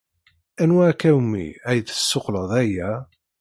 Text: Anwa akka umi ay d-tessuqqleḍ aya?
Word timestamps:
Anwa 0.61 0.83
akka 0.91 1.09
umi 1.19 1.45
ay 1.69 1.77
d-tessuqqleḍ 1.81 2.49
aya? 2.61 2.89